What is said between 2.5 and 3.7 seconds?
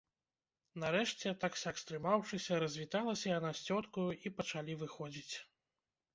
развіталася яна